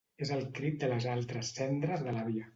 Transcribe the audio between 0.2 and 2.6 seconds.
És el crit de les altres cendres de l’àvia.